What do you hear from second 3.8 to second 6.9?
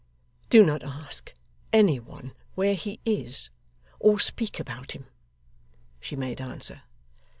or speak about him,' she made answer.